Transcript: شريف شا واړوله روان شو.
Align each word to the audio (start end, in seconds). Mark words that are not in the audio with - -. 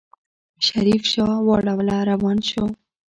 شريف 0.65 1.03
شا 1.11 1.27
واړوله 1.45 1.97
روان 2.11 2.37
شو. 2.49 2.65